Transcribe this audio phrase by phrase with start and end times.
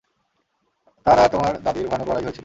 [1.05, 2.39] তার আর তোমার দাদীর ভয়ানক লড়াই হয়েছিল।